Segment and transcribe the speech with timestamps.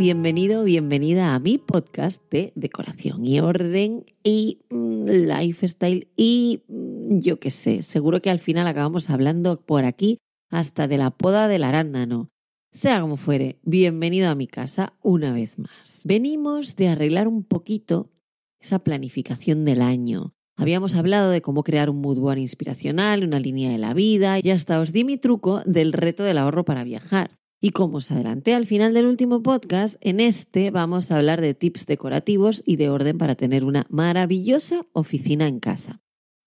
[0.00, 7.38] Bienvenido, bienvenida a mi podcast de decoración y orden y mm, lifestyle y mm, yo
[7.38, 10.16] qué sé, seguro que al final acabamos hablando por aquí
[10.48, 12.30] hasta de la poda del arándano.
[12.72, 16.00] Sea como fuere, bienvenido a mi casa una vez más.
[16.04, 18.10] Venimos de arreglar un poquito
[18.58, 20.32] esa planificación del año.
[20.56, 24.48] Habíamos hablado de cómo crear un mood board inspiracional, una línea de la vida y
[24.48, 27.39] hasta os di mi truco del reto del ahorro para viajar.
[27.62, 31.52] Y como os adelanté al final del último podcast, en este vamos a hablar de
[31.52, 36.00] tips decorativos y de orden para tener una maravillosa oficina en casa.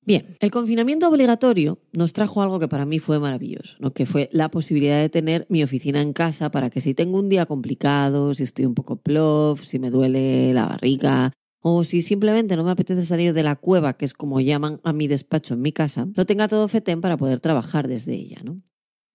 [0.06, 3.94] Bien, el confinamiento obligatorio nos trajo algo que para mí fue maravilloso, ¿no?
[3.94, 7.30] que fue la posibilidad de tener mi oficina en casa para que si tengo un
[7.30, 12.58] día complicado, si estoy un poco plof, si me duele la barriga o si simplemente
[12.58, 15.62] no me apetece salir de la cueva, que es como llaman a mi despacho en
[15.62, 18.42] mi casa, lo tenga todo fetén para poder trabajar desde ella.
[18.44, 18.62] ¿no?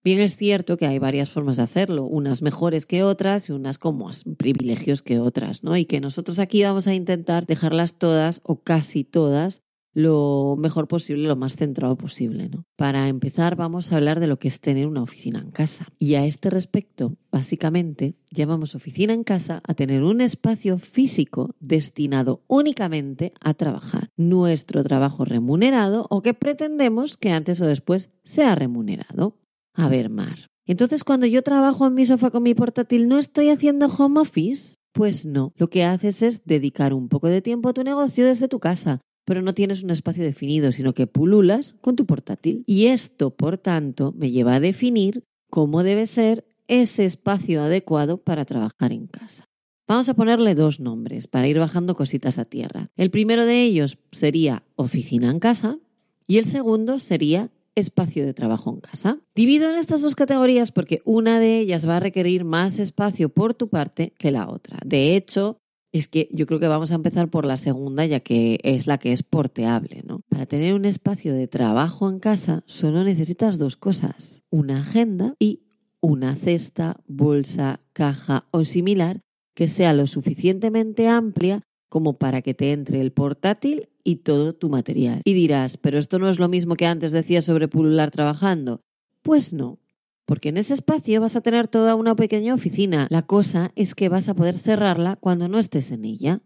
[0.01, 3.77] Bien es cierto que hay varias formas de hacerlo, unas mejores que otras y unas
[3.77, 5.75] con más privilegios que otras, ¿no?
[5.75, 9.61] Y que nosotros aquí vamos a intentar dejarlas todas o casi todas
[9.93, 12.65] lo mejor posible, lo más centrado posible, ¿no?
[12.77, 15.87] Para empezar vamos a hablar de lo que es tener una oficina en casa.
[15.97, 22.43] Y a este respecto, básicamente, llamamos oficina en casa a tener un espacio físico destinado
[22.47, 29.35] únicamente a trabajar, nuestro trabajo remunerado o que pretendemos que antes o después sea remunerado.
[29.73, 30.47] A ver, Mar.
[30.65, 34.75] Entonces, cuando yo trabajo en mi sofá con mi portátil, ¿no estoy haciendo home office?
[34.91, 35.51] Pues no.
[35.55, 39.01] Lo que haces es dedicar un poco de tiempo a tu negocio desde tu casa,
[39.25, 42.63] pero no tienes un espacio definido, sino que pululas con tu portátil.
[42.67, 48.45] Y esto, por tanto, me lleva a definir cómo debe ser ese espacio adecuado para
[48.45, 49.45] trabajar en casa.
[49.87, 52.91] Vamos a ponerle dos nombres para ir bajando cositas a tierra.
[52.95, 55.79] El primero de ellos sería oficina en casa
[56.27, 59.19] y el segundo sería espacio de trabajo en casa.
[59.35, 63.53] Divido en estas dos categorías porque una de ellas va a requerir más espacio por
[63.53, 64.79] tu parte que la otra.
[64.85, 65.57] De hecho,
[65.91, 68.97] es que yo creo que vamos a empezar por la segunda, ya que es la
[68.97, 70.21] que es porteable, ¿no?
[70.29, 75.63] Para tener un espacio de trabajo en casa solo necesitas dos cosas, una agenda y
[76.01, 79.21] una cesta, bolsa, caja o similar
[79.55, 84.69] que sea lo suficientemente amplia como para que te entre el portátil y todo tu
[84.69, 85.21] material.
[85.25, 88.81] Y dirás, pero esto no es lo mismo que antes decías sobre pulular trabajando.
[89.21, 89.79] Pues no,
[90.25, 93.07] porque en ese espacio vas a tener toda una pequeña oficina.
[93.09, 96.41] La cosa es que vas a poder cerrarla cuando no estés en ella.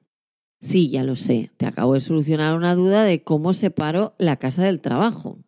[0.61, 4.63] Sí, ya lo sé, te acabo de solucionar una duda de cómo separo la casa
[4.63, 5.43] del trabajo.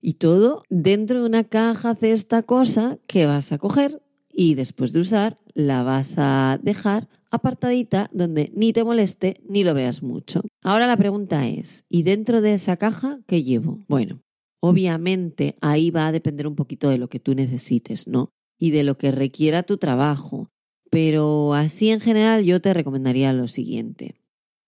[0.00, 4.98] Y todo dentro de una caja, esta cosa que vas a coger y después de
[4.98, 10.42] usar la vas a dejar apartadita donde ni te moleste ni lo veas mucho.
[10.62, 13.80] Ahora la pregunta es, ¿y dentro de esa caja qué llevo?
[13.88, 14.22] Bueno,
[14.60, 18.30] obviamente ahí va a depender un poquito de lo que tú necesites, ¿no?
[18.58, 20.48] Y de lo que requiera tu trabajo.
[20.90, 24.14] Pero así en general yo te recomendaría lo siguiente.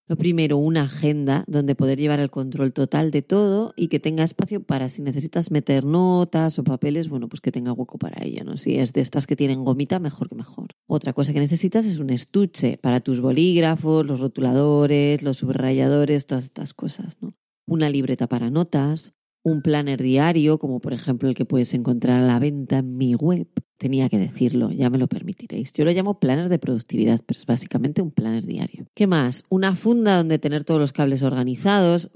[0.07, 4.23] Lo primero, una agenda donde poder llevar el control total de todo y que tenga
[4.23, 8.45] espacio para si necesitas meter notas o papeles, bueno, pues que tenga hueco para ella,
[8.45, 8.59] ¿no?
[8.59, 10.69] Si es de estas que tienen gomita, mejor que mejor.
[10.87, 16.45] Otra cosa que necesitas es un estuche para tus bolígrafos, los rotuladores, los subrayadores, todas
[16.45, 17.35] estas cosas, ¿no?
[17.67, 22.27] Una libreta para notas, un planner diario, como por ejemplo el que puedes encontrar a
[22.27, 23.49] la venta en mi web.
[23.85, 25.71] Tenía que decirlo, ya me lo permitiréis.
[25.75, 28.87] Yo lo llamo planner de productividad, pero es básicamente un planner diario.
[28.95, 29.45] ¿Qué más?
[29.51, 32.11] Una funda donde tener todos los cables organizados,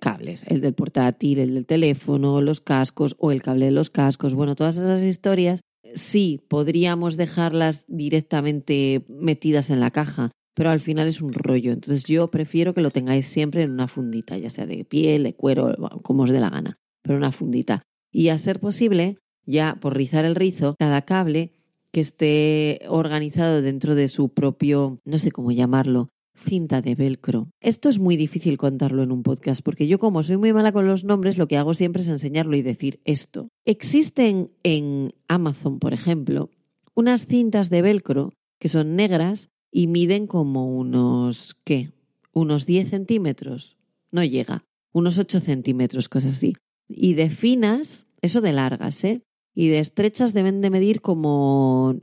[0.00, 4.34] cables, el del portátil, el del teléfono, los cascos o el cable de los cascos,
[4.34, 5.62] bueno, todas esas historias.
[5.94, 11.72] Sí, podríamos dejarlas directamente metidas en la caja, pero al final es un rollo.
[11.72, 15.34] Entonces yo prefiero que lo tengáis siempre en una fundita, ya sea de piel, de
[15.34, 17.80] cuero, como os dé la gana, pero una fundita.
[18.12, 19.16] Y a ser posible,
[19.46, 21.52] ya por rizar el rizo, cada cable
[21.90, 27.48] que esté organizado dentro de su propio, no sé cómo llamarlo, cinta de velcro.
[27.60, 30.88] Esto es muy difícil contarlo en un podcast porque yo como soy muy mala con
[30.88, 33.48] los nombres, lo que hago siempre es enseñarlo y decir esto.
[33.64, 36.50] Existen en Amazon, por ejemplo,
[36.94, 41.92] unas cintas de velcro que son negras y miden como unos, ¿qué?
[42.32, 43.76] Unos 10 centímetros.
[44.10, 44.64] No llega.
[44.92, 46.54] Unos 8 centímetros, cosas así.
[46.88, 49.22] Y de finas, eso de largas, ¿eh?
[49.54, 51.96] Y de estrechas deben de medir como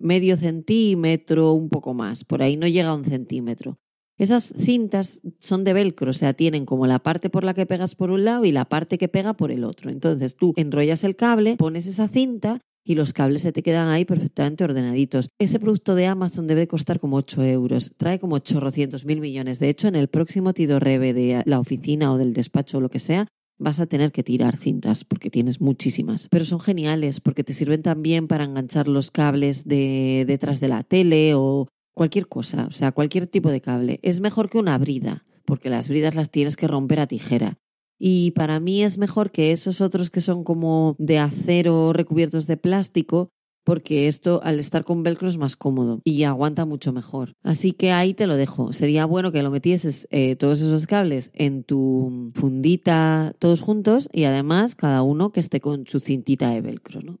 [0.00, 3.78] medio centímetro, un poco más, por ahí no llega a un centímetro.
[4.16, 7.94] Esas cintas son de velcro, o sea, tienen como la parte por la que pegas
[7.94, 9.90] por un lado y la parte que pega por el otro.
[9.90, 14.04] Entonces tú enrollas el cable, pones esa cinta y los cables se te quedan ahí
[14.04, 15.28] perfectamente ordenaditos.
[15.38, 19.60] Ese producto de Amazon debe costar como 8 euros, trae como 800 mil millones.
[19.60, 22.88] De hecho, en el próximo Tido Rebe de la oficina o del despacho o lo
[22.88, 23.28] que sea,
[23.58, 26.28] vas a tener que tirar cintas porque tienes muchísimas.
[26.28, 30.82] Pero son geniales porque te sirven también para enganchar los cables de detrás de la
[30.82, 33.98] tele o cualquier cosa, o sea, cualquier tipo de cable.
[34.02, 37.58] Es mejor que una brida porque las bridas las tienes que romper a tijera.
[37.98, 42.56] Y para mí es mejor que esos otros que son como de acero recubiertos de
[42.56, 43.30] plástico
[43.68, 47.34] porque esto al estar con velcro es más cómodo y aguanta mucho mejor.
[47.42, 48.72] Así que ahí te lo dejo.
[48.72, 54.24] Sería bueno que lo metieses eh, todos esos cables en tu fundita todos juntos y
[54.24, 57.20] además cada uno que esté con su cintita de velcro, ¿no?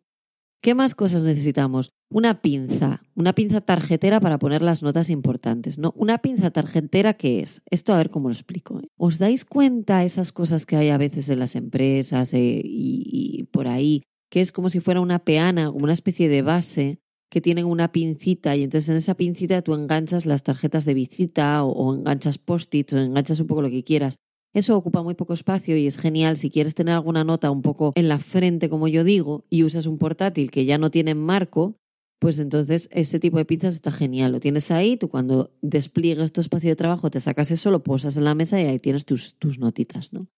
[0.62, 1.92] ¿Qué más cosas necesitamos?
[2.08, 5.92] Una pinza, una pinza tarjetera para poner las notas importantes, ¿no?
[5.96, 7.60] Una pinza tarjetera, ¿qué es?
[7.70, 8.80] Esto a ver cómo lo explico.
[8.80, 8.88] ¿eh?
[8.96, 13.68] ¿Os dais cuenta esas cosas que hay a veces en las empresas eh, y por
[13.68, 17.66] ahí que es como si fuera una peana, como una especie de base que tienen
[17.66, 22.38] una pincita y entonces en esa pincita tú enganchas las tarjetas de visita o, enganchas
[22.38, 24.16] post-its o enganchas un poco lo que quieras.
[24.54, 27.92] Eso ocupa muy poco espacio y es genial si quieres tener alguna nota un poco
[27.96, 31.76] en la frente, como yo digo, y usas un portátil que ya no tiene marco,
[32.18, 34.32] pues entonces este tipo de pinzas está genial.
[34.32, 38.16] Lo tienes ahí, tú cuando despliegues tu espacio de trabajo te sacas eso, lo posas
[38.16, 40.28] en la mesa y ahí tienes tus, tus notitas, ¿no?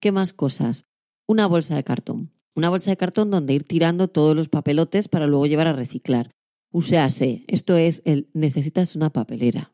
[0.00, 0.84] ¿Qué más cosas?
[1.28, 5.26] Una bolsa de cartón una bolsa de cartón donde ir tirando todos los papelotes para
[5.26, 6.30] luego llevar a reciclar.
[6.70, 9.72] Uséase, esto es el necesitas una papelera.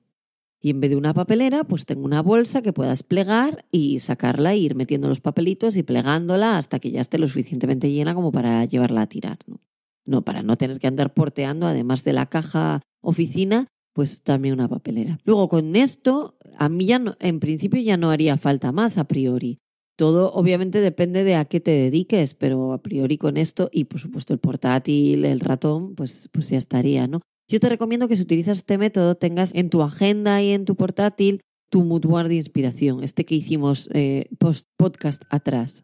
[0.60, 4.54] Y en vez de una papelera, pues tengo una bolsa que puedas plegar y sacarla
[4.54, 8.32] e ir metiendo los papelitos y plegándola hasta que ya esté lo suficientemente llena como
[8.32, 9.38] para llevarla a tirar.
[9.46, 9.60] ¿no?
[10.08, 14.69] no, para no tener que andar porteando, además de la caja oficina, pues también una
[14.69, 15.19] papelera.
[15.24, 19.58] Luego con esto, a mí ya en principio ya no haría falta más a priori.
[19.98, 23.98] Todo obviamente depende de a qué te dediques, pero a priori con esto y por
[23.98, 27.20] supuesto el portátil, el ratón, pues, pues ya estaría, ¿no?
[27.48, 30.76] Yo te recomiendo que si utilizas este método tengas en tu agenda y en tu
[30.76, 35.82] portátil tu mood board de inspiración, este que hicimos eh, post podcast atrás,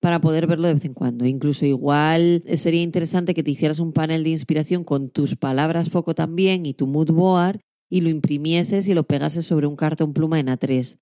[0.00, 1.26] para poder verlo de vez en cuando.
[1.26, 6.14] Incluso igual sería interesante que te hicieras un panel de inspiración con tus palabras foco
[6.14, 7.58] también y tu mood board
[7.90, 10.98] y lo imprimieses y lo pegases sobre un cartón pluma en A3.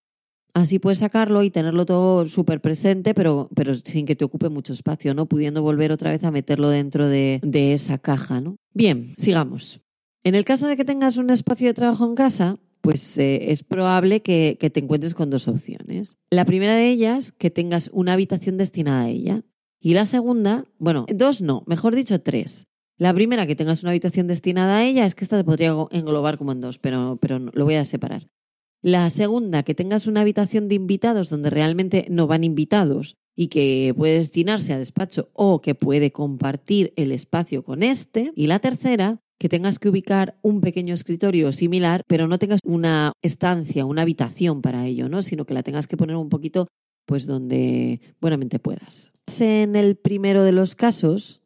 [0.54, 4.72] Así puedes sacarlo y tenerlo todo súper presente, pero, pero sin que te ocupe mucho
[4.72, 5.26] espacio, ¿no?
[5.26, 8.56] Pudiendo volver otra vez a meterlo dentro de, esa caja, ¿no?
[8.72, 9.80] Bien, sigamos.
[10.22, 13.64] En el caso de que tengas un espacio de trabajo en casa, pues eh, es
[13.64, 16.18] probable que, que, te encuentres con dos opciones.
[16.30, 19.42] La primera de ellas, que tengas una habitación destinada a ella.
[19.80, 22.68] Y la segunda, bueno, dos no, mejor dicho tres.
[22.96, 26.38] La primera, que tengas una habitación destinada a ella, es que esta te podría englobar
[26.38, 28.28] como en dos, pero, pero lo voy a separar.
[28.84, 33.94] La segunda, que tengas una habitación de invitados donde realmente no van invitados y que
[33.96, 38.30] puede destinarse a despacho o que puede compartir el espacio con este.
[38.36, 43.14] Y la tercera, que tengas que ubicar un pequeño escritorio similar, pero no tengas una
[43.22, 45.22] estancia, una habitación para ello, ¿no?
[45.22, 46.66] Sino que la tengas que poner un poquito
[47.06, 49.12] pues donde buenamente puedas.
[49.40, 51.40] En el primero de los casos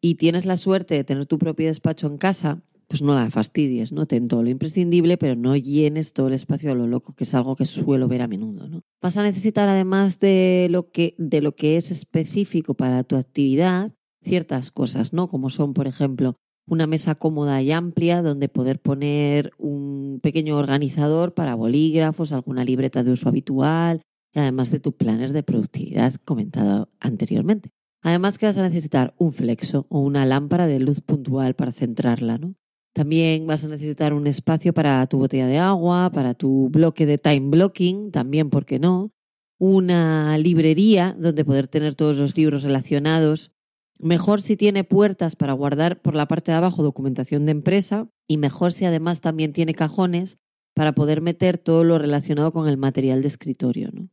[0.00, 3.92] y tienes la suerte de tener tu propio despacho en casa, pues no la fastidies,
[3.92, 4.06] ¿no?
[4.06, 7.34] Ten todo lo imprescindible, pero no llenes todo el espacio a lo loco, que es
[7.34, 8.82] algo que suelo ver a menudo, ¿no?
[9.02, 13.92] Vas a necesitar, además de lo que, de lo que es específico para tu actividad,
[14.22, 15.28] ciertas cosas, ¿no?
[15.28, 21.34] Como son, por ejemplo, una mesa cómoda y amplia donde poder poner un pequeño organizador
[21.34, 24.02] para bolígrafos, alguna libreta de uso habitual,
[24.32, 27.70] y además de tus planes de productividad comentado anteriormente.
[28.02, 32.38] Además que vas a necesitar un flexo o una lámpara de luz puntual para centrarla,
[32.38, 32.54] ¿no?
[32.96, 37.18] También vas a necesitar un espacio para tu botella de agua, para tu bloque de
[37.18, 39.12] time blocking, también, ¿por qué no?
[39.58, 43.52] Una librería donde poder tener todos los libros relacionados.
[43.98, 48.38] Mejor si tiene puertas para guardar por la parte de abajo documentación de empresa y
[48.38, 50.38] mejor si además también tiene cajones
[50.74, 53.90] para poder meter todo lo relacionado con el material de escritorio.
[53.92, 54.08] ¿no?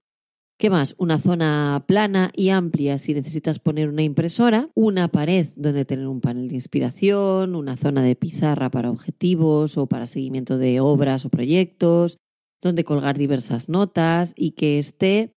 [0.58, 0.96] ¿Qué más?
[0.98, 6.22] Una zona plana y amplia si necesitas poner una impresora, una pared donde tener un
[6.22, 11.30] panel de inspiración, una zona de pizarra para objetivos o para seguimiento de obras o
[11.30, 12.18] proyectos,
[12.62, 15.34] donde colgar diversas notas y que esté,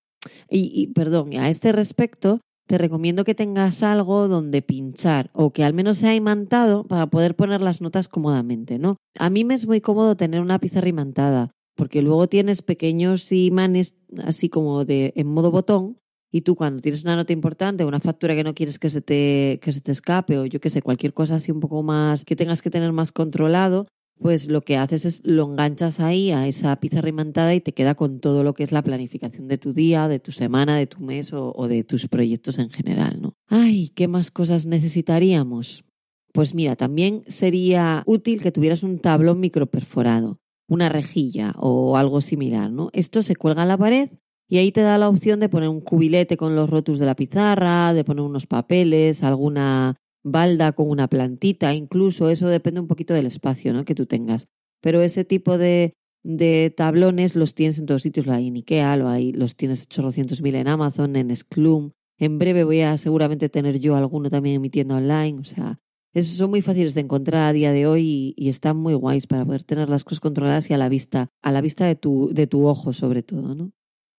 [0.51, 5.73] y, perdón, a este respecto, te recomiendo que tengas algo donde pinchar o que al
[5.73, 8.97] menos sea imantado para poder poner las notas cómodamente, ¿no?
[9.19, 13.95] A mí me es muy cómodo tener una pizarra imantada porque luego tienes pequeños imanes
[14.25, 15.99] así como de en modo botón
[16.33, 19.61] y tú cuando tienes una nota importante, una factura que no quieres que se te,
[19.63, 22.35] que se te escape o yo qué sé, cualquier cosa así un poco más que
[22.35, 23.87] tengas que tener más controlado,
[24.19, 27.95] pues lo que haces es lo enganchas ahí a esa pizarra imantada y te queda
[27.95, 31.01] con todo lo que es la planificación de tu día, de tu semana, de tu
[31.01, 33.35] mes o, de tus proyectos en general, ¿no?
[33.49, 35.85] Ay, ¿qué más cosas necesitaríamos?
[36.33, 42.71] Pues mira, también sería útil que tuvieras un tablón microperforado una rejilla o algo similar,
[42.71, 42.91] ¿no?
[42.93, 44.11] Esto se cuelga en la pared
[44.49, 47.17] y ahí te da la opción de poner un cubilete con los rotos de la
[47.17, 53.15] pizarra, de poner unos papeles, alguna balda con una plantita, incluso eso depende un poquito
[53.15, 53.85] del espacio ¿no?
[53.85, 54.49] que tú tengas.
[54.81, 55.95] Pero ese tipo de,
[56.25, 59.89] de tablones los tienes en todos sitios, lo hay en Ikea, lo hay, los tienes
[59.89, 61.93] chorrocientos mil en Amazon, en Sclum.
[62.19, 65.79] En breve voy a seguramente tener yo alguno también en mi tienda online, o sea,
[66.23, 69.65] son muy fáciles de encontrar a día de hoy y, están muy guays para poder
[69.65, 72.67] tener las cosas controladas y a la vista, a la vista de tu, de tu
[72.67, 73.73] ojo sobre todo, ¿no?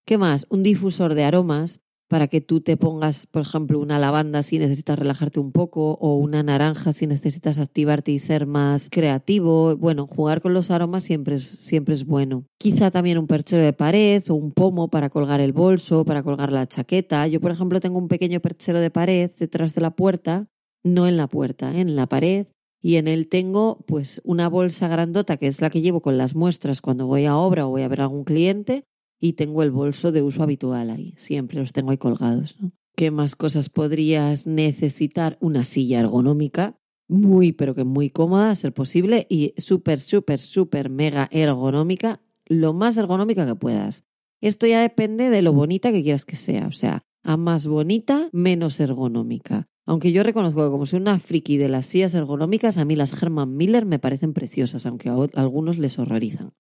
[0.06, 0.46] ¿Qué más?
[0.50, 4.98] Un difusor de aromas para que tú te pongas, por ejemplo, una lavanda si necesitas
[4.98, 9.76] relajarte un poco o una naranja si necesitas activarte y ser más creativo.
[9.76, 12.46] Bueno, jugar con los aromas siempre es, siempre es bueno.
[12.58, 16.52] Quizá también un perchero de pared o un pomo para colgar el bolso, para colgar
[16.52, 17.28] la chaqueta.
[17.28, 20.48] Yo, por ejemplo, tengo un pequeño perchero de pared detrás de la puerta
[20.88, 21.82] no en la puerta, ¿eh?
[21.82, 22.48] en la pared.
[22.82, 26.36] Y en él tengo pues una bolsa grandota que es la que llevo con las
[26.36, 28.86] muestras cuando voy a obra o voy a ver a algún cliente
[29.20, 31.14] y tengo el bolso de uso habitual ahí.
[31.18, 32.56] Siempre los tengo ahí colgados.
[32.96, 35.38] ¿Qué más cosas podrías necesitar?
[35.42, 40.90] Una silla ergonómica, muy pero que muy cómoda a ser posible y súper, súper, súper
[40.90, 44.04] mega ergonómica, lo más ergonómica que puedas.
[44.42, 46.68] Esto ya depende de lo bonita que quieras que sea.
[46.68, 49.68] O sea, a más bonita, menos ergonómica.
[49.88, 53.20] Aunque yo reconozco que como soy una friki de las sillas ergonómicas, a mí las
[53.20, 56.52] Herman Miller me parecen preciosas, aunque a algunos les horrorizan.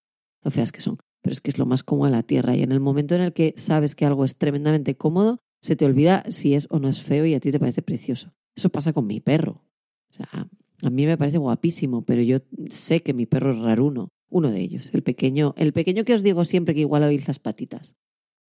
[0.43, 0.97] Lo feas que son.
[1.21, 2.55] Pero es que es lo más cómodo de la tierra.
[2.55, 5.83] Y en el momento en el que sabes que algo es tremendamente cómodo, se te
[5.83, 8.33] olvida si es o no es feo y a ti te parece precioso.
[8.55, 9.65] Eso pasa con mi perro.
[10.09, 10.47] O sea,
[10.81, 12.37] a mí me parece guapísimo, pero yo
[12.69, 14.07] sé que mi perro es raruno.
[14.29, 17.39] Uno de ellos, el pequeño, el pequeño que os digo siempre que igual oís las
[17.39, 17.95] patitas.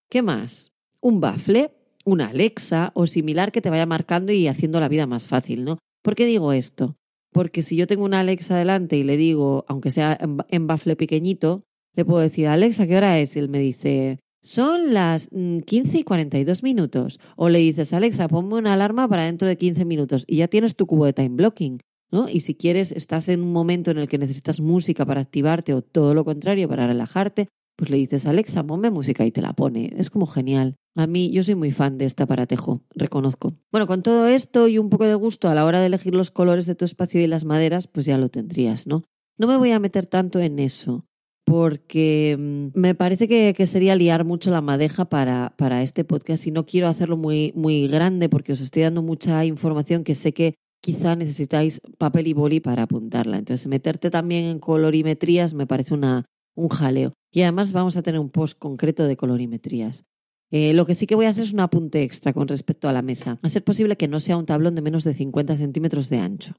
[0.08, 0.72] ¿Qué más?
[1.00, 1.72] Un bafle
[2.08, 5.78] una Alexa o similar que te vaya marcando y haciendo la vida más fácil, ¿no?
[6.02, 6.96] ¿Por qué digo esto?
[7.32, 11.64] Porque si yo tengo una Alexa delante y le digo, aunque sea en bafle pequeñito,
[11.94, 13.36] le puedo decir, Alexa, ¿qué hora es?
[13.36, 17.20] Y él me dice, son las 15 mm, y 42 minutos.
[17.36, 20.76] O le dices, Alexa, ponme una alarma para dentro de 15 minutos y ya tienes
[20.76, 21.80] tu cubo de time blocking.
[22.10, 22.28] ¿no?
[22.28, 25.82] Y si quieres, estás en un momento en el que necesitas música para activarte o
[25.82, 29.92] todo lo contrario, para relajarte, pues le dices, Alexa, ponme música y te la pone.
[29.96, 30.74] Es como genial.
[30.96, 33.54] A mí, yo soy muy fan de este aparatejo, reconozco.
[33.70, 36.32] Bueno, con todo esto y un poco de gusto a la hora de elegir los
[36.32, 39.04] colores de tu espacio y las maderas, pues ya lo tendrías, ¿no?
[39.38, 41.06] No me voy a meter tanto en eso,
[41.44, 46.50] porque mm, me parece que, sería liar mucho la madeja para, para este podcast y
[46.50, 50.54] no quiero hacerlo muy, muy grande porque os estoy dando mucha información que sé que
[50.82, 53.38] quizá necesitáis papel y boli para apuntarla.
[53.38, 56.24] Entonces, meterte también en colorimetrías me parece una,
[56.56, 57.12] un jaleo.
[57.30, 60.04] Y además vamos a tener un post concreto de colorimetrías.
[60.50, 62.92] Eh, lo que sí que voy a hacer es un apunte extra con respecto a
[62.92, 63.38] la mesa.
[63.42, 66.54] A ser posible que no sea un tablón de menos de 50 centímetros de ancho.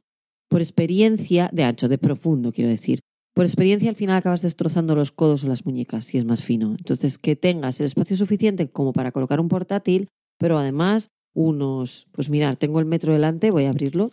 [0.48, 3.00] Por experiencia, de ancho, de profundo, quiero decir.
[3.34, 6.72] Por experiencia, al final acabas destrozando los codos o las muñecas si es más fino.
[6.72, 12.30] Entonces, que tengas el espacio suficiente como para colocar un portátil, pero además unos, pues
[12.30, 14.12] mirar, tengo el metro delante, voy a abrirlo.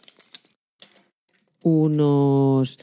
[1.63, 2.79] Unos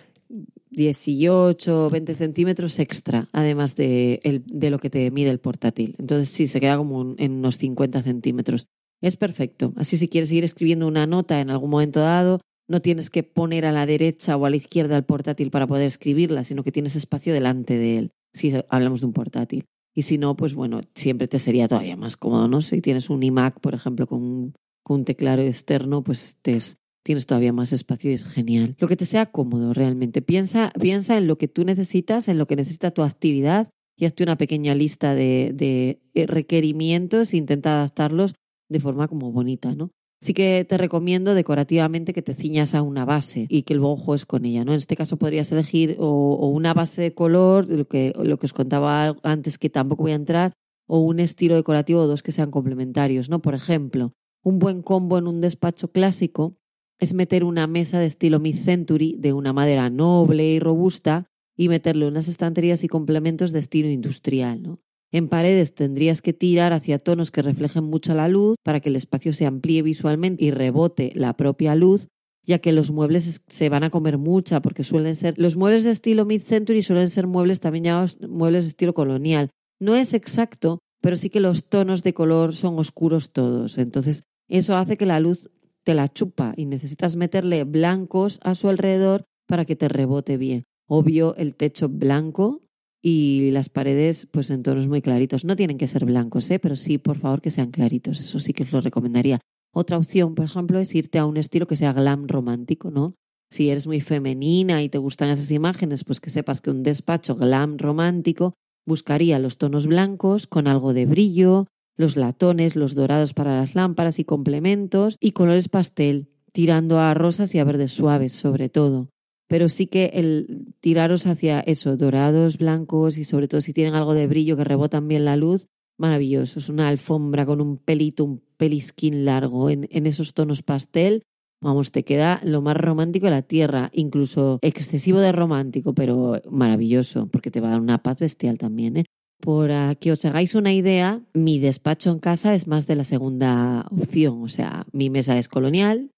[0.73, 5.95] 18 o 20 centímetros extra, además de, de, lo que te mide el portátil.
[5.99, 8.67] Entonces sí, se queda como en unos 50 centímetros.
[9.01, 9.73] Es perfecto.
[9.75, 13.65] Así si quieres seguir escribiendo una nota en algún momento dado, no tienes que poner
[13.65, 16.95] a la derecha o a la izquierda el portátil para poder escribirla, sino que tienes
[16.95, 19.65] espacio delante de él, si hablamos de un portátil.
[19.95, 22.61] Y si no, pues bueno, siempre te sería todavía más cómodo, ¿no?
[22.61, 24.53] Si tienes un iMac, por ejemplo, con un,
[24.83, 28.75] con un teclado externo, pues te es tienes todavía más espacio y es genial.
[28.79, 30.21] Lo que te sea cómodo realmente.
[30.21, 34.23] Piensa, piensa en lo que tú necesitas, en lo que necesita tu actividad y hazte
[34.23, 38.33] una pequeña lista de, eh, requerimientos e intenta adaptarlos
[38.69, 39.91] de forma como bonita, ¿no?
[40.21, 44.25] Sí que te recomiendo decorativamente que te ciñas a una base y que luego juegues
[44.25, 44.71] con ella, ¿no?
[44.71, 48.53] En este caso podrías elegir o, una base de color, lo que, lo que os
[48.53, 50.53] contaba antes que tampoco voy a entrar,
[50.87, 53.41] o un estilo decorativo o dos que sean complementarios, ¿no?
[53.41, 56.55] Por ejemplo, un buen combo en un despacho clásico
[56.99, 62.07] es meter una mesa de estilo mid-century de una madera noble y robusta y meterle
[62.07, 64.77] unas estanterías y complementos de estilo industrial.
[65.11, 68.95] En paredes tendrías que tirar hacia tonos que reflejen mucho la luz para que el
[68.95, 72.07] espacio se amplíe visualmente y rebote la propia luz,
[72.43, 75.91] ya que los muebles se van a comer mucha porque suelen ser los muebles de
[75.91, 79.51] estilo mid-century suelen ser muebles también llamados muebles de estilo colonial.
[79.79, 83.77] No es exacto, pero sí que los tonos de color son oscuros todos.
[83.77, 85.51] Entonces, eso hace que la luz
[85.83, 90.63] te la chupa y necesitas meterle blancos a su alrededor para que te rebote bien.
[90.87, 92.61] Obvio, el techo blanco
[93.01, 95.45] y las paredes pues en tonos muy claritos.
[95.45, 96.59] No tienen que ser blancos, ¿eh?
[96.59, 98.19] pero sí, por favor, que sean claritos.
[98.19, 99.39] Eso sí que os lo recomendaría.
[99.73, 103.15] Otra opción, por ejemplo, es irte a un estilo que sea glam romántico, ¿no?
[103.49, 107.35] Si eres muy femenina y te gustan esas imágenes, pues que sepas que un despacho
[107.35, 108.53] glam romántico
[108.85, 114.19] buscaría los tonos blancos con algo de brillo, los latones, los dorados para las lámparas
[114.19, 119.09] y complementos y colores pastel, tirando a rosas y a verdes suaves sobre todo
[119.53, 124.15] pero sí que el tiraros hacia eso, dorados, blancos y sobre todo si tienen algo
[124.15, 126.57] de brillo que rebotan bien la luz, maravilloso.
[126.57, 131.21] Es una alfombra con un pelito, un pelisquín largo en, en esos tonos pastel.
[131.61, 137.27] Vamos, te queda lo más romántico de la tierra, incluso excesivo de romántico, pero maravilloso,
[137.27, 138.97] porque te va a dar una paz bestial también.
[138.97, 139.05] ¿eh?
[139.43, 143.85] Por que os hagáis una idea, mi despacho en casa es más de la segunda
[143.91, 144.41] opción.
[144.41, 146.11] O sea, mi mesa es colonial,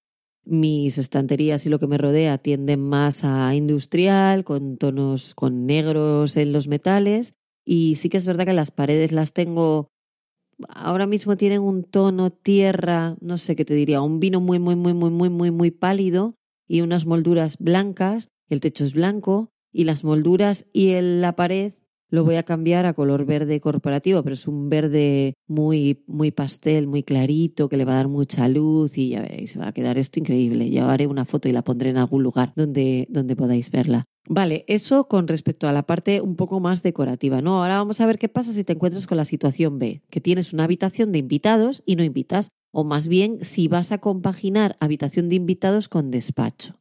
[0.44, 6.36] mis estanterías y lo que me rodea tienden más a industrial, con tonos con negros
[6.36, 7.34] en los metales.
[7.64, 9.88] Y sí que es verdad que las paredes las tengo,
[10.68, 14.76] ahora mismo tienen un tono tierra, no sé qué te diría, un vino muy, muy,
[14.76, 16.36] muy, muy, muy, muy, muy pálido
[16.68, 18.28] y unas molduras blancas.
[18.48, 21.72] El techo es blanco y las molduras y la pared
[22.10, 26.86] lo voy a cambiar a color verde corporativo, pero es un verde muy, muy pastel,
[26.86, 29.98] muy clarito, que le va a dar mucha luz y ya veréis, va a quedar
[29.98, 30.70] esto increíble.
[30.70, 34.04] Ya haré una foto y la pondré en algún lugar donde, donde podáis verla.
[34.28, 37.62] Vale, eso con respecto a la parte un poco más decorativa, ¿no?
[37.62, 40.52] Ahora vamos a ver qué pasa si te encuentras con la situación B, que tienes
[40.52, 45.28] una habitación de invitados y no invitas, o más bien si vas a compaginar habitación
[45.28, 46.76] de invitados con despacho.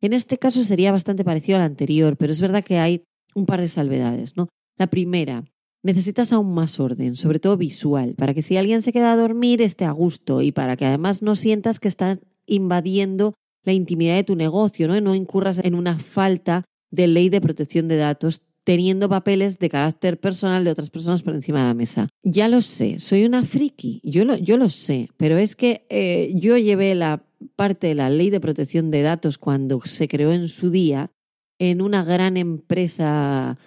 [0.00, 3.60] En este caso sería bastante parecido al anterior, pero es verdad que hay un par
[3.60, 4.48] de salvedades, ¿no?
[4.78, 5.44] La primera,
[5.82, 9.60] necesitas aún más orden, sobre todo visual, para que si alguien se queda a dormir
[9.60, 14.24] esté a gusto y para que además no sientas que estás invadiendo la intimidad de
[14.24, 15.00] tu negocio, ¿no?
[15.00, 20.20] No incurras en una falta de ley de protección de datos teniendo papeles de carácter
[20.20, 22.08] personal de otras personas por encima de la mesa.
[22.22, 26.32] Ya lo sé, soy una friki, yo lo, yo lo sé, pero es que eh,
[26.34, 27.24] yo llevé la
[27.56, 31.10] parte de la ley de protección de datos cuando se creó en su día
[31.58, 33.58] en una gran empresa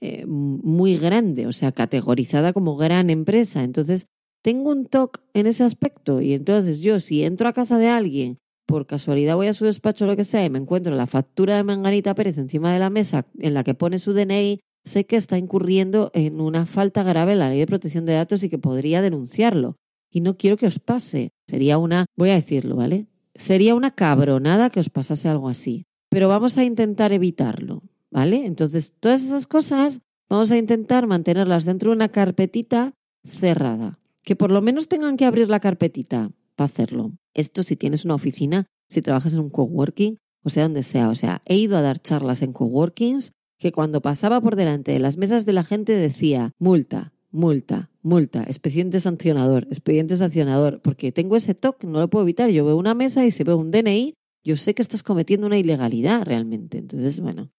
[0.00, 3.64] eh, muy grande, o sea, categorizada como gran empresa.
[3.64, 4.06] Entonces,
[4.42, 8.38] tengo un TOC en ese aspecto y entonces yo si entro a casa de alguien,
[8.66, 11.56] por casualidad voy a su despacho o lo que sea y me encuentro la factura
[11.56, 15.16] de Manganita Pérez encima de la mesa en la que pone su DNI, sé que
[15.16, 18.58] está incurriendo en una falta grave en la ley de protección de datos y que
[18.58, 19.76] podría denunciarlo.
[20.12, 21.30] Y no quiero que os pase.
[21.48, 23.06] Sería una, voy a decirlo, ¿vale?
[23.34, 25.84] Sería una cabronada que os pasase algo así.
[26.08, 27.82] Pero vamos a intentar evitarlo.
[28.16, 28.46] ¿Vale?
[28.46, 30.00] Entonces, todas esas cosas
[30.30, 32.94] vamos a intentar mantenerlas dentro de una carpetita
[33.26, 37.12] cerrada, que por lo menos tengan que abrir la carpetita para hacerlo.
[37.34, 41.10] Esto si tienes una oficina, si trabajas en un coworking, o sea, donde sea.
[41.10, 44.98] O sea, he ido a dar charlas en coworkings que cuando pasaba por delante de
[44.98, 51.36] las mesas de la gente decía multa, multa, multa, expediente sancionador, expediente sancionador, porque tengo
[51.36, 52.48] ese toque, no lo puedo evitar.
[52.48, 55.58] Yo veo una mesa y se ve un DNI, yo sé que estás cometiendo una
[55.58, 56.78] ilegalidad realmente.
[56.78, 57.50] Entonces, bueno,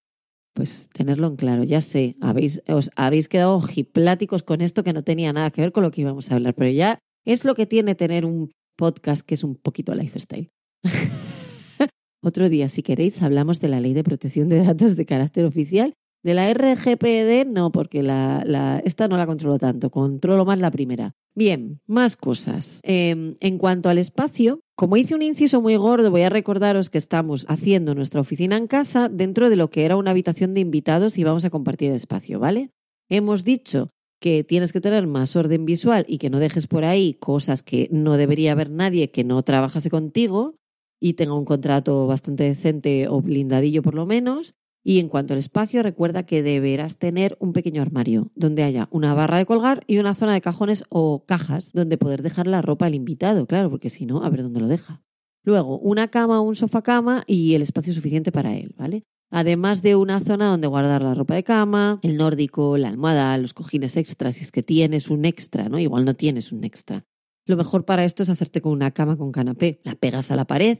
[0.57, 1.63] pues tenerlo en claro.
[1.63, 5.71] Ya sé, habéis, os habéis quedado ojipláticos con esto que no tenía nada que ver
[5.71, 9.21] con lo que íbamos a hablar, pero ya es lo que tiene tener un podcast
[9.23, 10.49] que es un poquito lifestyle.
[12.23, 15.93] Otro día, si queréis, hablamos de la ley de protección de datos de carácter oficial.
[16.23, 20.71] De la RGPD no, porque la, la, esta no la controlo tanto, controlo más la
[20.71, 21.13] primera.
[21.37, 22.79] Bien, más cosas.
[22.81, 26.97] Em, en cuanto al espacio, como hice un inciso muy gordo, voy a recordaros que
[26.97, 31.19] estamos haciendo nuestra oficina en casa dentro de lo que era una habitación de invitados
[31.19, 32.71] y vamos a compartir espacio, ¿vale?
[33.07, 37.13] Hemos dicho que tienes que tener más orden visual y que no dejes por ahí
[37.13, 40.55] cosas que no debería haber nadie que no trabajase contigo
[40.99, 44.55] y tenga un contrato bastante decente o blindadillo por lo menos.
[44.87, 49.13] Y en cuanto al espacio, recuerda que deberás tener un pequeño armario donde haya una
[49.13, 52.85] barra de colgar y una zona de cajones o cajas donde poder dejar la ropa
[52.85, 55.03] al invitado, claro, porque si no, a ver dónde lo deja.
[55.43, 59.03] Luego, una cama o un sofá cama y el espacio suficiente para él, ¿vale?
[59.29, 63.53] además de una zona donde guardar la ropa de cama, el nórdico, la almohada, los
[63.53, 65.79] cojines extras, si es que tienes un extra, ¿no?
[65.79, 67.03] Igual no tienes un extra.
[67.45, 69.81] Lo mejor para esto es hacerte con una cama con canapé.
[69.83, 70.77] La pegas a la pared,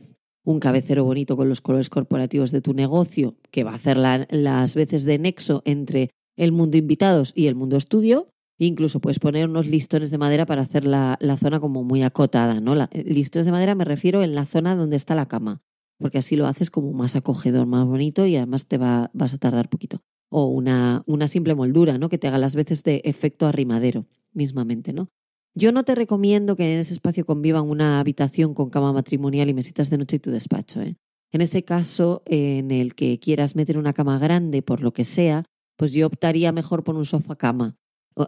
[0.48, 4.76] un cabecero bonito con los colores corporativos de tu negocio, que va a hacer las
[4.76, 8.30] veces de nexo entre el mundo invitados y el mundo estudio.
[8.58, 12.76] Incluso puedes poner unos listones de madera para hacer la, zona como muy acotada, ¿no?
[12.94, 15.62] listones de madera me refiero en la zona donde está la cama
[16.00, 19.40] porque así lo haces como más acogedor, más bonito y además te va, vas a
[19.40, 20.04] tardar poquito.
[20.30, 22.08] O una, una simple moldura, ¿no?
[22.08, 25.10] Que te haga las veces de efecto arrimadero, mismamente, ¿no?
[25.58, 29.56] Yo no te recomiendo que en ese espacio convivan una habitación con cama matrimonial y
[29.56, 30.84] mesitas de noche y tu despacho.
[30.84, 30.98] ¿eh?
[31.32, 35.46] En ese caso, en el que quieras meter una cama grande, por lo que sea,
[35.76, 37.76] pues yo optaría mejor por un sofá cama.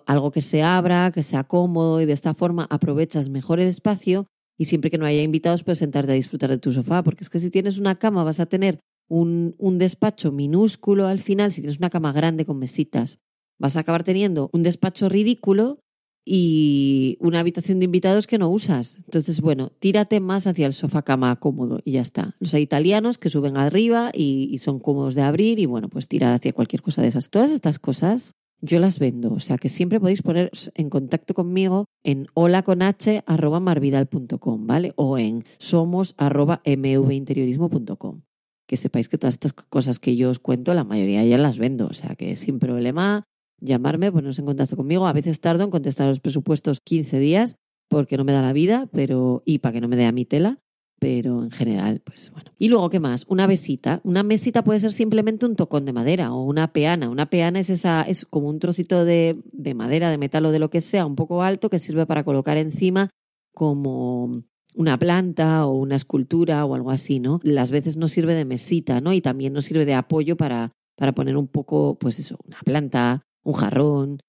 [0.08, 4.26] Algo que se abra, que sea cómodo y de esta forma aprovechas mejor el espacio
[4.58, 7.30] y siempre que no haya invitados puedes sentarte a disfrutar de tu sofá, porque es
[7.30, 11.62] que si tienes una cama vas a tener un, un despacho minúsculo al final, si
[11.62, 13.20] tienes una cama grande con mesitas,
[13.60, 15.80] vas a acabar teniendo un despacho ridículo
[16.26, 18.98] y una habitación de invitados que no usas.
[18.98, 22.36] Entonces, bueno, tírate más hacia el sofá cama cómodo y ya está.
[22.40, 26.34] Los hay italianos que suben arriba y, son cómodos de abrir y bueno, pues tirar
[26.34, 27.30] hacia cualquier cosa de esas.
[27.30, 29.34] Todas estas cosas yo las vendo.
[29.34, 34.94] O sea que siempre podéis poneros en contacto conmigo en holaconh.marvidal.com, ¿vale?
[34.98, 38.22] O en somos.mvinteriorismo.com.
[38.68, 41.88] Que sepáis que todas estas cosas que yo os cuento, la mayoría ya las vendo.
[41.88, 43.24] O sea que sin problema
[43.62, 45.08] llamarme, poneros en contacto conmigo.
[45.08, 47.56] A veces tardo en contestar los presupuestos 15 días
[47.90, 50.26] porque no me da la vida, pero y para que no me dé a mi
[50.26, 50.60] tela,
[51.00, 52.52] pero en general, pues bueno.
[52.60, 53.26] Y luego, ¿qué más?
[53.28, 54.02] Una mesita.
[54.04, 57.10] Una mesita puede ser simplemente un tocón de madera o una peana.
[57.10, 60.60] Una peana es esa, es como un trocito de, de madera, de metal o de
[60.60, 63.10] lo que sea, un poco alto, que sirve para colocar encima
[63.56, 64.44] como
[64.76, 67.40] una planta o una escultura o algo así, ¿no?
[67.44, 69.14] Las veces no sirve de mesita, ¿no?
[69.14, 73.24] Y también nos sirve de apoyo para, para poner un poco, pues eso, una planta,
[73.50, 74.20] un jarrón,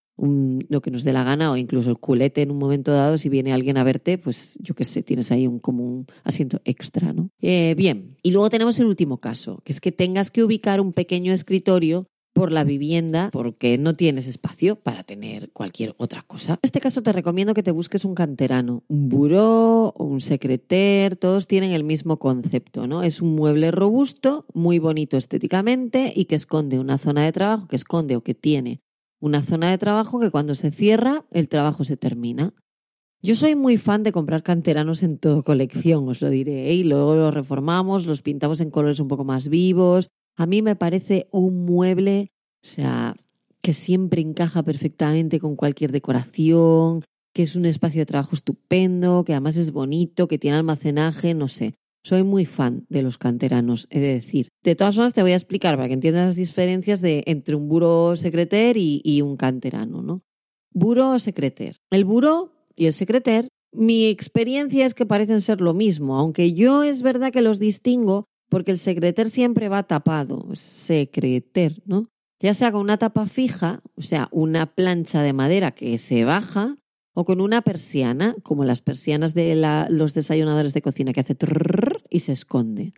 [0.68, 3.28] lo que nos dé la gana o incluso el culete en un momento dado, si
[3.28, 7.12] viene alguien a verte, pues yo qué sé, tienes ahí un, como un asiento extra,
[7.12, 7.30] ¿no?
[7.40, 10.92] Eh, bien, y luego tenemos el último caso, que es que tengas que ubicar un
[10.92, 16.52] pequeño escritorio por la vivienda porque no tienes espacio para tener cualquier otra cosa.
[16.54, 21.48] En este caso te recomiendo que te busques un canterano, un buró un secreter, todos
[21.48, 23.02] tienen el mismo concepto, ¿no?
[23.02, 27.76] Es un mueble robusto, muy bonito estéticamente y que esconde una zona de trabajo, que
[27.76, 28.80] esconde o que tiene
[29.20, 32.54] una zona de trabajo que cuando se cierra, el trabajo se termina.
[33.22, 36.74] Yo soy muy fan de comprar canteranos en todo colección, os lo diré, ¿eh?
[36.74, 40.08] y luego los reformamos, los pintamos en colores un poco más vivos.
[40.36, 42.32] A mí me parece un mueble,
[42.64, 43.14] o sea,
[43.60, 47.02] que siempre encaja perfectamente con cualquier decoración,
[47.34, 51.48] que es un espacio de trabajo estupendo, que además es bonito, que tiene almacenaje, no
[51.48, 51.74] sé.
[52.02, 54.48] Soy muy fan de los canteranos, he de decir.
[54.62, 57.68] De todas formas, te voy a explicar para que entiendas las diferencias de, entre un
[57.68, 60.22] buro secreter y, un canterano, ¿no?
[60.72, 61.76] Buro secreter.
[61.90, 66.82] El buro y el secreter, mi experiencia es que parecen ser lo mismo, aunque yo
[66.82, 72.08] es verdad que los distingo porque el secreter siempre va tapado, secreter, ¿no?
[72.40, 76.76] Ya sea con una tapa fija, o sea, una plancha de madera que se baja,
[77.14, 79.54] o con una persiana, como las persianas de
[79.90, 81.36] los desayunadores de cocina que hace
[82.08, 82.94] y se esconde.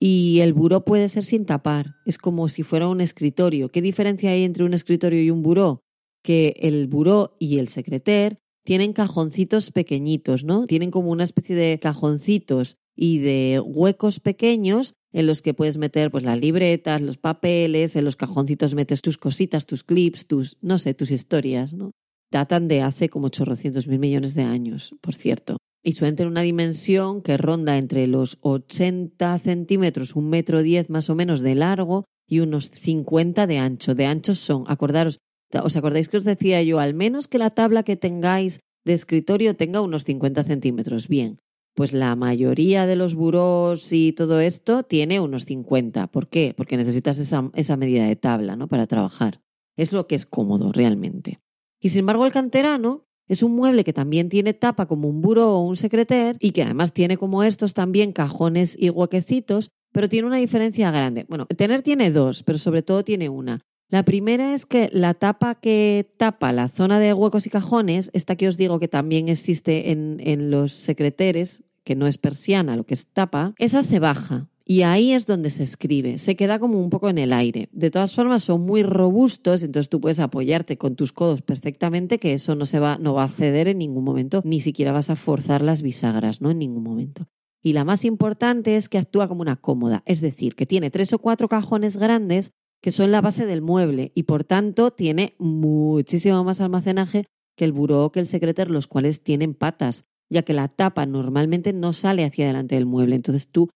[0.00, 3.70] Y el buró puede ser sin tapar, es como si fuera un escritorio.
[3.70, 5.82] ¿Qué diferencia hay entre un escritorio y un buró?
[6.22, 10.66] Que el buró y el secreter tienen cajoncitos pequeñitos, ¿no?
[10.66, 16.10] Tienen como una especie de cajoncitos y de huecos pequeños en los que puedes meter
[16.10, 20.78] pues las libretas, los papeles, en los cajoncitos metes tus cositas, tus clips, tus, no
[20.78, 21.92] sé, tus historias, ¿no?
[22.34, 25.56] Datan de hace como 800 mil millones de años, por cierto.
[25.84, 31.10] Y suelen tener una dimensión que ronda entre los 80 centímetros, un metro diez más
[31.10, 33.94] o menos de largo y unos 50 de ancho.
[33.94, 35.18] De anchos son, acordaros,
[35.62, 36.80] ¿os acordáis que os decía yo?
[36.80, 41.06] Al menos que la tabla que tengáis de escritorio tenga unos 50 centímetros.
[41.06, 41.38] Bien,
[41.74, 46.08] pues la mayoría de los burós y todo esto tiene unos 50.
[46.08, 46.52] ¿Por qué?
[46.56, 48.66] Porque necesitas esa, esa medida de tabla ¿no?
[48.66, 49.40] para trabajar.
[49.76, 51.43] Es lo que es cómodo realmente.
[51.84, 55.58] Y sin embargo, el canterano es un mueble que también tiene tapa como un buró
[55.58, 60.26] o un secreter y que además tiene como estos también cajones y huequecitos, pero tiene
[60.26, 61.26] una diferencia grande.
[61.28, 63.60] Bueno, tener tiene dos, pero sobre todo tiene una.
[63.90, 68.34] La primera es que la tapa que tapa la zona de huecos y cajones, esta
[68.34, 72.84] que os digo que también existe en, en los secreteres, que no es persiana, lo
[72.84, 74.48] que es tapa, esa se baja.
[74.66, 77.68] Y ahí es donde se escribe, se queda como un poco en el aire.
[77.72, 82.32] De todas formas son muy robustos, entonces tú puedes apoyarte con tus codos perfectamente, que
[82.32, 85.16] eso no se va, no va a ceder en ningún momento, ni siquiera vas a
[85.16, 86.50] forzar las bisagras, ¿no?
[86.50, 87.26] En ningún momento.
[87.62, 91.12] Y la más importante es que actúa como una cómoda, es decir, que tiene tres
[91.12, 92.50] o cuatro cajones grandes
[92.82, 97.24] que son la base del mueble y por tanto tiene muchísimo más almacenaje
[97.56, 101.06] que el buró o que el secreter, los cuales tienen patas, ya que la tapa
[101.06, 103.16] normalmente no sale hacia delante del mueble.
[103.16, 103.70] Entonces tú,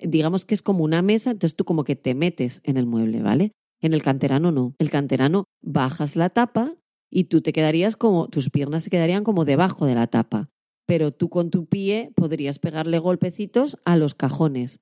[0.00, 3.22] digamos que es como una mesa, entonces tú como que te metes en el mueble,
[3.22, 3.52] ¿vale?
[3.80, 4.74] En el canterano no.
[4.78, 6.74] El canterano bajas la tapa
[7.10, 10.48] y tú te quedarías como, tus piernas se quedarían como debajo de la tapa,
[10.86, 14.80] pero tú con tu pie podrías pegarle golpecitos a los cajones.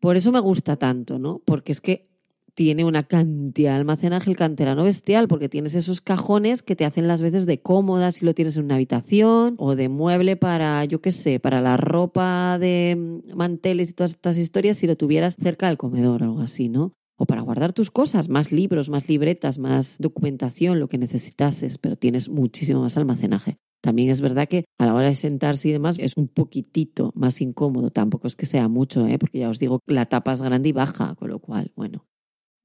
[0.00, 1.40] Por eso me gusta tanto, ¿no?
[1.44, 2.13] Porque es que
[2.54, 7.08] tiene una cantidad de almacenaje el canterano bestial, porque tienes esos cajones que te hacen
[7.08, 11.00] las veces de cómoda si lo tienes en una habitación o de mueble para, yo
[11.00, 15.68] qué sé, para la ropa de manteles y todas estas historias si lo tuvieras cerca
[15.68, 16.92] del comedor o algo así, ¿no?
[17.16, 21.96] O para guardar tus cosas, más libros, más libretas, más documentación, lo que necesitases, pero
[21.96, 23.56] tienes muchísimo más almacenaje.
[23.80, 27.40] También es verdad que a la hora de sentarse y demás es un poquitito más
[27.40, 27.90] incómodo.
[27.90, 29.18] Tampoco es que sea mucho, ¿eh?
[29.18, 32.06] porque ya os digo, la tapa es grande y baja, con lo cual, bueno,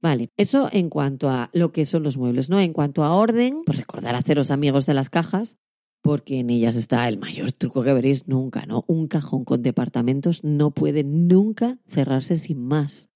[0.02, 2.60] Vale, eso en cuanto a lo que son los muebles, ¿no?
[2.60, 5.58] En cuanto a orden, pues recordar haceros amigos de las cajas,
[6.02, 8.86] porque en ellas está el mayor truco que veréis nunca, ¿no?
[8.88, 13.10] Un cajón con departamentos no puede nunca cerrarse sin más.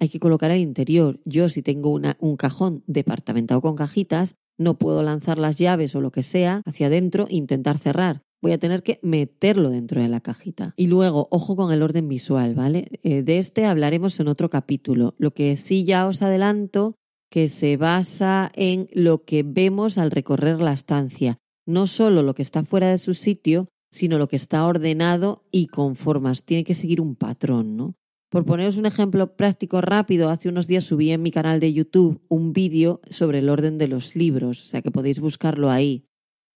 [0.00, 1.20] Hay que colocar el interior.
[1.26, 6.00] Yo si tengo una, un cajón departamentado con cajitas, no puedo lanzar las llaves o
[6.00, 10.08] lo que sea hacia adentro e intentar cerrar voy a tener que meterlo dentro de
[10.08, 10.74] la cajita.
[10.76, 13.00] Y luego, ojo con el orden visual, ¿vale?
[13.02, 15.14] Eh, de este hablaremos en otro capítulo.
[15.16, 16.94] Lo que sí ya os adelanto
[17.30, 22.42] que se basa en lo que vemos al recorrer la estancia, no solo lo que
[22.42, 26.44] está fuera de su sitio, sino lo que está ordenado y con formas.
[26.44, 27.94] Tiene que seguir un patrón, ¿no?
[28.28, 32.20] Por poneros un ejemplo práctico rápido, hace unos días subí en mi canal de YouTube
[32.28, 36.04] un vídeo sobre el orden de los libros, o sea que podéis buscarlo ahí.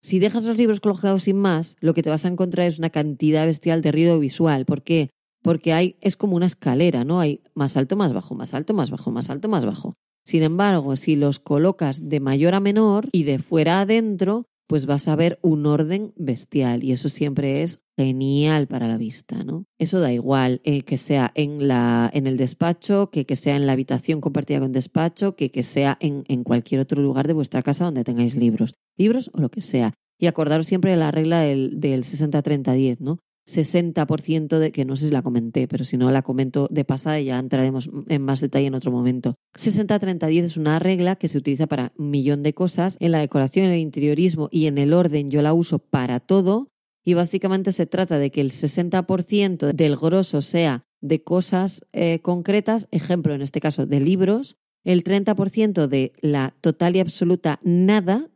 [0.02, 2.90] Si dejas los libros colocados sin más, lo que te vas a encontrar es una
[2.90, 4.64] cantidad bestial de ruido visual.
[4.64, 5.10] ¿Por qué?
[5.42, 7.20] Porque hay, es como una escalera, ¿no?
[7.20, 9.94] Hay más alto, más bajo, más alto, más bajo, más alto, más bajo.
[10.24, 14.86] Sin embargo, si los colocas de mayor a menor y de fuera a adentro, pues
[14.86, 19.64] vas a ver un orden bestial y eso siempre es genial para la vista, ¿no?
[19.78, 23.66] Eso da igual eh, que sea en, la, en el despacho, que, que sea en
[23.66, 27.62] la habitación compartida con despacho, que, que sea en, en cualquier otro lugar de vuestra
[27.62, 29.94] casa donde tengáis libros, libros o lo que sea.
[30.18, 33.18] Y acordaros siempre de la regla del, del 60-30-10, ¿no?
[33.48, 37.18] 60% de, que no sé si la comenté, pero si no la comento de pasada
[37.18, 39.36] y ya entraremos en más detalle en otro momento.
[39.56, 42.98] 60-30-10 es una regla que se utiliza para un millón de cosas.
[43.00, 46.68] En la decoración, en el interiorismo y en el orden yo la uso para todo.
[47.08, 52.86] Y básicamente se trata de que el 60% del grosso sea de cosas eh, concretas,
[52.90, 58.28] ejemplo en este caso de libros, el 30% de la total y absoluta nada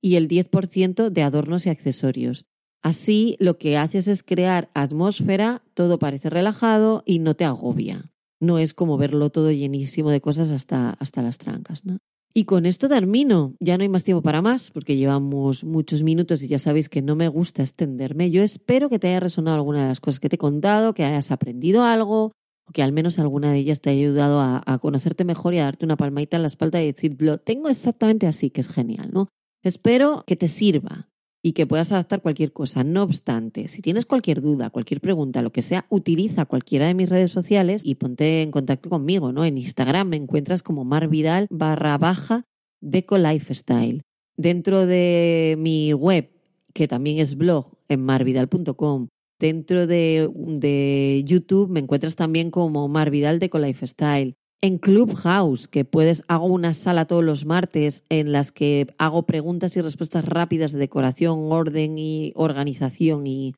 [0.00, 2.46] y el 10% de adornos y accesorios.
[2.82, 8.12] Así lo que haces es crear atmósfera, todo parece relajado y no te agobia.
[8.38, 11.84] No es como verlo todo llenísimo de cosas hasta, hasta las trancas.
[11.84, 11.98] ¿no?
[12.32, 13.54] Y con esto termino.
[13.58, 17.02] Ya no hay más tiempo para más porque llevamos muchos minutos y ya sabéis que
[17.02, 18.30] no me gusta extenderme.
[18.30, 21.04] Yo espero que te haya resonado alguna de las cosas que te he contado, que
[21.04, 22.32] hayas aprendido algo
[22.66, 25.58] o que al menos alguna de ellas te haya ayudado a, a conocerte mejor y
[25.58, 28.68] a darte una palmadita en la espalda y decir, lo tengo exactamente así, que es
[28.68, 29.28] genial, ¿no?
[29.64, 31.10] Espero que te sirva,
[31.42, 32.84] y que puedas adaptar cualquier cosa.
[32.84, 37.08] No obstante, si tienes cualquier duda, cualquier pregunta, lo que sea, utiliza cualquiera de mis
[37.08, 39.44] redes sociales y ponte en contacto conmigo, ¿no?
[39.44, 42.44] En Instagram me encuentras como marvidal barra baja
[42.80, 44.02] deco lifestyle.
[44.36, 46.30] Dentro de mi web,
[46.72, 53.58] que también es blog, en marvidal.com, dentro de, YouTube me encuentras también como marvidal deco
[53.58, 59.24] lifestyle en Clubhouse, que puedes, hago una sala todos los martes en las que hago
[59.24, 63.54] preguntas y respuestas rápidas de decoración, orden y organización y,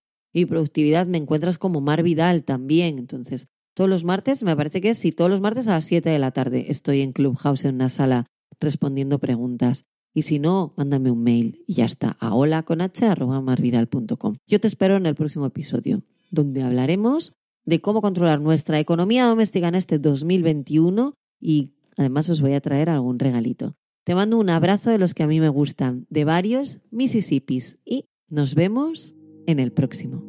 [0.48, 1.06] productividad.
[1.06, 2.98] Me encuentras como Mar Vidal también.
[2.98, 6.18] Entonces, todos los martes, me parece que sí, todos los martes a las 7 de
[6.18, 8.26] la tarde estoy en Clubhouse en una sala
[8.60, 9.84] respondiendo preguntas.
[10.14, 14.96] Y si no, mándame un mail y ya está, a hola con Yo te espero
[14.96, 17.32] en el próximo episodio, donde hablaremos
[17.64, 22.90] de cómo controlar nuestra economía doméstica en este 2021 y además os voy a traer
[22.90, 23.76] algún regalito.
[24.04, 28.08] Te mando un abrazo de los que a mí me gustan, de varios Mississippis y
[28.28, 29.14] nos vemos
[29.46, 30.24] en el próximo.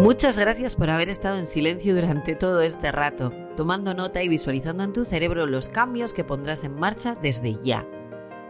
[0.00, 4.82] Muchas gracias por haber estado en silencio durante todo este rato, tomando nota y visualizando
[4.82, 7.86] en tu cerebro los cambios que pondrás en marcha desde ya.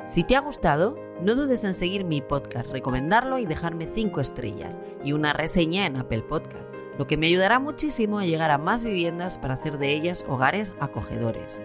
[0.06, 4.80] Si te ha gustado, no dudes en seguir mi podcast, recomendarlo y dejarme 5 estrellas
[5.04, 8.84] y una reseña en Apple Podcast lo que me ayudará muchísimo a llegar a más
[8.84, 11.62] viviendas para hacer de ellas hogares acogedores.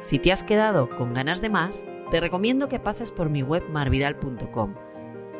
[0.00, 3.62] Si te has quedado con ganas de más, te recomiendo que pases por mi web
[3.68, 4.74] marvidal.com,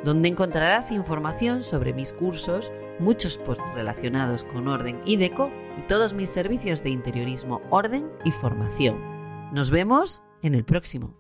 [0.05, 6.15] donde encontrarás información sobre mis cursos, muchos posts relacionados con orden y deco y todos
[6.15, 8.99] mis servicios de interiorismo, orden y formación.
[9.53, 11.20] Nos vemos en el próximo.